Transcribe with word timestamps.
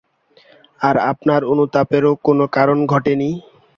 আর 0.81 0.95
আপনার 1.11 1.41
অনুতাপেরও 1.51 2.11
কোনো 2.23 2.43
কারণ 2.55 2.77
ঘটে 2.85 3.13
নি? 3.15 3.29